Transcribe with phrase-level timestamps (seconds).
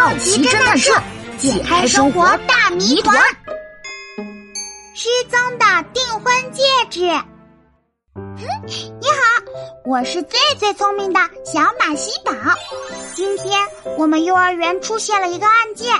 [0.00, 0.94] 好奇侦探社
[1.36, 3.22] 解开生活大谜团。
[4.94, 7.00] 失踪的订婚戒指。
[8.66, 9.42] 你好，
[9.84, 12.32] 我是最最聪明的小马西宝。
[13.14, 13.60] 今天
[13.98, 15.94] 我们幼儿园出现了一个案件，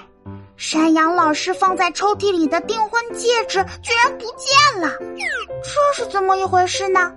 [0.56, 4.90] 山羊老师放在抽屉里的订婚戒指居然不见了，
[5.62, 7.12] 这是怎么一回事呢？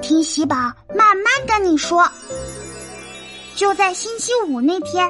[0.00, 0.56] 听喜宝
[0.94, 2.10] 慢慢跟你说。
[3.54, 5.06] 就在星期五那天，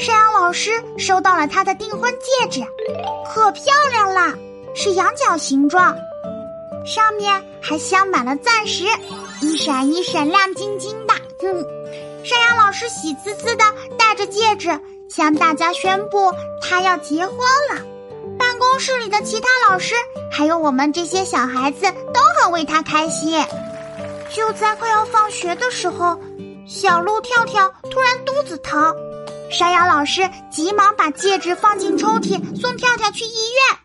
[0.00, 2.66] 山羊老师收到了他的订婚戒指，
[3.34, 4.34] 可漂亮了，
[4.74, 5.94] 是羊角形状，
[6.86, 8.84] 上面还镶满了钻石，
[9.42, 11.12] 一闪一闪亮晶晶的。
[11.42, 13.64] 嗯，山羊老师喜滋滋的
[13.98, 14.70] 戴着戒指，
[15.10, 16.32] 向大家宣布
[16.62, 17.36] 他要结婚
[17.70, 17.84] 了。
[18.38, 19.94] 办公室里的其他老师
[20.32, 21.82] 还有我们这些小孩子
[22.14, 23.38] 都很为他开心。
[24.34, 26.18] 就在快要放学的时候。
[26.66, 28.94] 小鹿跳跳突然肚子疼，
[29.50, 33.78] 山羊老师急忙把戒指放进抽屉，送跳跳去医院。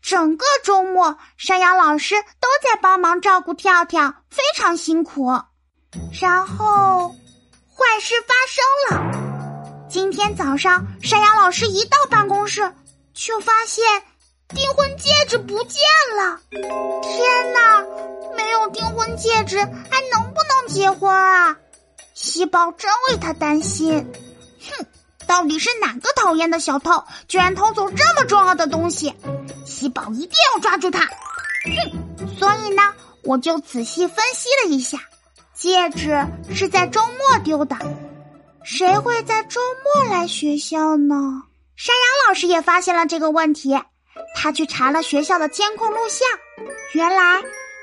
[0.00, 5.26] 整个周末，山羊老师都在帮忙照顾跳跳，非常辛苦。
[6.20, 9.88] 然后，坏事发生了。
[9.90, 12.72] 今天早上，山羊老师一到办公室，
[13.12, 13.84] 就发现
[14.48, 15.82] 订婚戒指不见
[16.16, 16.40] 了。
[17.02, 17.84] 天哪，
[18.36, 21.56] 没有订婚戒指，还能不能结婚啊？
[22.14, 24.10] 喜宝真为他担心，
[25.28, 29.14] 到底是哪个讨厌的小偷，居然偷走这么重要的东西？
[29.66, 31.00] 喜宝一定要抓住他！
[31.04, 32.82] 哼，所以呢，
[33.22, 34.98] 我就仔细分析了一下，
[35.54, 37.76] 戒指是在周末丢的，
[38.64, 41.14] 谁会在周末来学校呢？
[41.76, 43.78] 山羊老师也发现了这个问题，
[44.34, 46.26] 他去查了学校的监控录像，
[46.92, 47.42] 原来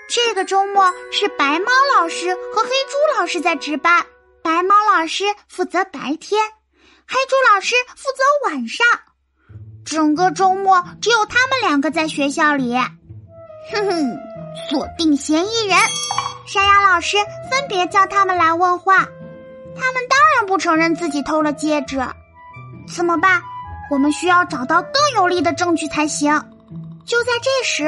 [0.09, 4.04] 这个周末是白猫老师和黑猪老师在值班。
[4.42, 6.42] 白猫老师负责白天，
[7.08, 8.86] 黑猪老师负责晚上。
[9.86, 12.75] 整个周末只有他们两个在学校里。
[13.72, 14.17] 哼哼，
[14.69, 15.78] 锁定嫌疑人，
[16.47, 17.18] 山羊老师
[17.50, 18.97] 分别叫他们来问话。
[19.78, 22.00] 他们当然不承认自己偷了戒指。
[22.94, 23.41] 怎么办？
[23.91, 26.34] 我们需要找到更有力的证据才行。
[27.06, 27.88] 就在这时，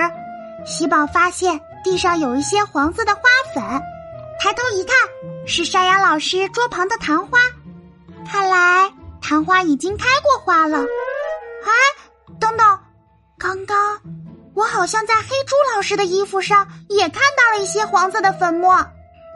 [0.63, 3.21] 喜宝发现地上有一些黄色的花
[3.53, 3.63] 粉。
[4.39, 4.95] 抬头一看，
[5.47, 7.39] 是山羊老师桌旁的昙花，
[8.29, 8.91] 看来
[9.27, 10.77] 昙花已经开过花了。
[10.77, 11.71] 哎，
[12.39, 12.79] 等等，
[13.37, 13.99] 刚刚
[14.55, 18.87] 我好像在黑猪老师的衣服上也看到了一些黄色的粉末。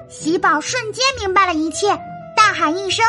[0.07, 1.89] 喜宝瞬间明白了一切，
[2.37, 3.05] 大喊一声：“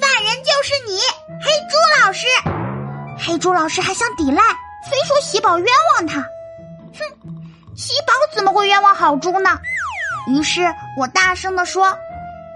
[0.00, 0.98] 犯人就是你，
[1.44, 2.26] 黑猪老师！”
[3.22, 4.42] 黑猪老师还想抵赖，
[4.90, 6.22] 非说喜宝冤枉他。
[6.22, 9.60] 哼，喜宝怎么会冤枉好猪呢？
[10.28, 10.62] 于是
[10.98, 11.94] 我大声的说：“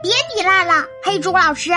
[0.02, 1.70] 别抵赖了，黑猪老师！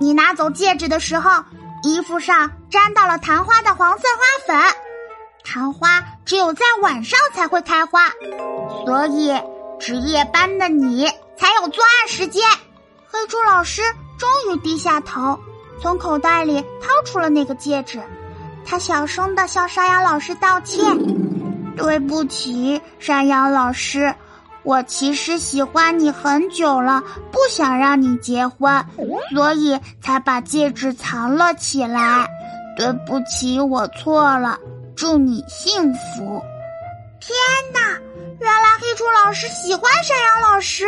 [0.00, 1.44] 你拿走戒指的时候，
[1.82, 4.74] 衣服上沾到了昙花的黄色花粉。
[5.44, 8.08] 昙花只有在晚上才会开花，
[8.84, 9.32] 所以
[9.78, 11.06] 值夜班的你
[11.36, 12.42] 才有作案时间。”
[13.10, 13.82] 黑猪老师
[14.18, 15.38] 终于低下头，
[15.80, 18.02] 从口袋里掏出了那个戒指。
[18.66, 20.82] 他小声地向山羊老师道歉
[21.76, 24.12] ：“对不起，山羊老师。”
[24.64, 28.84] 我其实喜欢你很久了，不想让你结婚，
[29.34, 32.26] 所以才把戒指藏了起来。
[32.76, 34.58] 对不起，我错了。
[34.96, 36.42] 祝你幸福。
[37.20, 37.36] 天
[37.72, 37.80] 哪，
[38.40, 40.86] 原来黑猪老师喜欢山羊老师，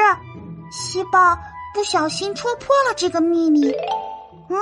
[0.71, 1.39] 西宝
[1.75, 3.71] 不小心戳破了这个秘密。
[4.49, 4.57] 嗯，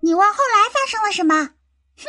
[0.00, 1.34] 你问后来发生了什么？
[1.98, 2.04] 哼，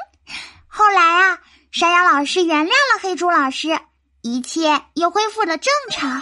[0.68, 1.38] 后来啊，
[1.72, 3.78] 山羊老师原谅了黑猪老师。
[4.22, 6.22] 一切又恢复了正常，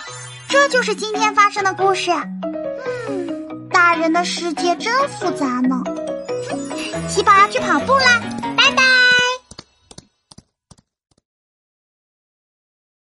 [0.50, 2.12] 这就是今天发生的故事。
[3.09, 5.81] 嗯，大人的世界真复杂呢。
[7.09, 8.22] 七宝要去跑步啦。